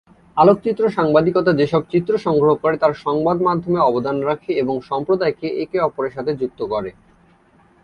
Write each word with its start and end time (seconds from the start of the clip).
আলোকচিত্র 0.37 0.83
সাংবাদিকতা 0.89 1.51
যেসব 1.53 1.81
চিত্র 1.91 2.13
সংগ্রহ 2.17 2.53
করে 2.55 2.75
তার 2.77 2.93
সংবাদ 3.05 3.37
মাধ্যমে 3.41 3.79
অবদান 3.81 4.17
রাখে 4.29 4.51
এবং 4.53 4.75
সম্প্রদায়কে 4.89 5.47
একে 5.63 5.77
অপরের 5.79 6.15
সাথে 6.15 6.31
যুক্ত 6.41 6.59
করে। 6.73 6.89